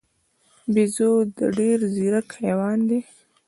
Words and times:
بیزو 0.73 1.11
ډېر 1.57 1.77
ځیرک 1.95 2.27
حیوان 2.41 2.79
دی. 2.89 2.99